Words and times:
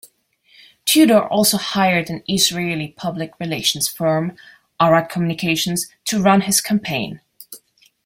Tudor 0.85 1.27
also 1.27 1.57
hired 1.57 2.09
an 2.09 2.23
Israeli 2.27 2.87
public 2.87 3.33
relations 3.39 3.87
firm, 3.87 4.35
Arad 4.79 5.09
Communications, 5.09 5.91
to 6.05 6.19
run 6.23 6.41
his 6.41 6.59
campaign. 6.59 7.21